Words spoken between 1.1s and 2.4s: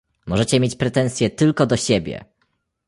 tylko do siebie!